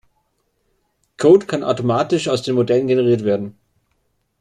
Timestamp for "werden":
3.23-3.55